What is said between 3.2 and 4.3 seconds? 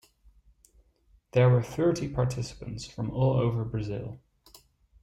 over Brazil.